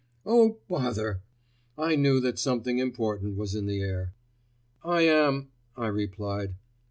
[0.25, 1.21] Oh, bother!"
[1.77, 4.15] I knew that something important was in the air.
[4.83, 6.55] "I am," I replied.